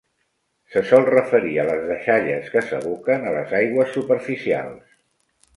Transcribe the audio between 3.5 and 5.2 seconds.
aigües superficials".